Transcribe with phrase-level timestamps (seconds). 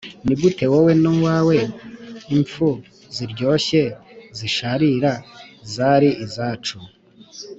[0.25, 1.57] nigute wowe nuwawe,
[2.35, 2.67] impfu
[3.15, 3.81] ziryoshye,
[4.37, 5.13] zisharira
[5.73, 6.77] zari izacu....